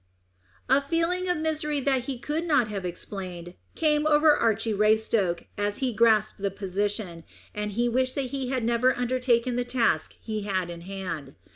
[0.67, 5.77] A feeling of misery that he could not have explained came over Archy Raystoke as
[5.77, 10.41] he grasped the position, and he wished that he had never undertaken the task he
[10.41, 11.35] had in hand.